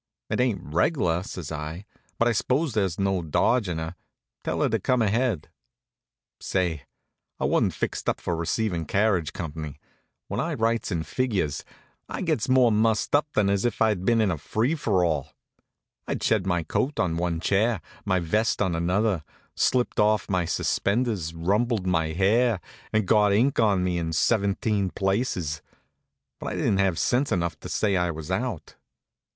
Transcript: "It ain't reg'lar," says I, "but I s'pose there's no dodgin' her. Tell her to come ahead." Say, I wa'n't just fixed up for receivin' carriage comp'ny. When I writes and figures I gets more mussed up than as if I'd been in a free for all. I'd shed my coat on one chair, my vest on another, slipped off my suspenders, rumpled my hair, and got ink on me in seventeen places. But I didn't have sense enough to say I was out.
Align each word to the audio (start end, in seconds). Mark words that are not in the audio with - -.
"It 0.31 0.39
ain't 0.39 0.63
reg'lar," 0.73 1.21
says 1.23 1.51
I, 1.51 1.85
"but 2.17 2.27
I 2.27 2.31
s'pose 2.31 2.73
there's 2.73 2.97
no 2.99 3.21
dodgin' 3.21 3.77
her. 3.77 3.95
Tell 4.43 4.63
her 4.63 4.69
to 4.69 4.79
come 4.79 5.03
ahead." 5.03 5.51
Say, 6.39 6.85
I 7.39 7.45
wa'n't 7.45 7.69
just 7.73 7.77
fixed 7.79 8.09
up 8.09 8.19
for 8.19 8.35
receivin' 8.35 8.85
carriage 8.85 9.31
comp'ny. 9.31 9.79
When 10.27 10.39
I 10.39 10.55
writes 10.55 10.89
and 10.89 11.05
figures 11.05 11.63
I 12.09 12.23
gets 12.23 12.49
more 12.49 12.71
mussed 12.71 13.15
up 13.15 13.31
than 13.33 13.47
as 13.47 13.63
if 13.63 13.79
I'd 13.79 14.03
been 14.03 14.21
in 14.21 14.31
a 14.31 14.39
free 14.39 14.73
for 14.73 15.05
all. 15.05 15.33
I'd 16.07 16.23
shed 16.23 16.47
my 16.47 16.63
coat 16.63 16.99
on 16.99 17.15
one 17.15 17.39
chair, 17.39 17.79
my 18.03 18.19
vest 18.19 18.59
on 18.59 18.73
another, 18.73 19.23
slipped 19.55 19.99
off 19.99 20.27
my 20.27 20.45
suspenders, 20.45 21.35
rumpled 21.35 21.85
my 21.85 22.07
hair, 22.13 22.59
and 22.91 23.05
got 23.05 23.33
ink 23.33 23.59
on 23.59 23.83
me 23.83 23.99
in 23.99 24.13
seventeen 24.13 24.89
places. 24.89 25.61
But 26.39 26.47
I 26.47 26.55
didn't 26.55 26.79
have 26.79 26.97
sense 26.97 27.31
enough 27.31 27.59
to 27.59 27.69
say 27.69 27.95
I 27.97 28.09
was 28.09 28.31
out. 28.31 28.73